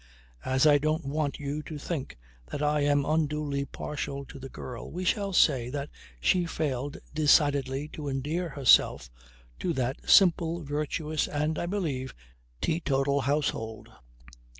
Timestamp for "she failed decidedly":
6.19-7.87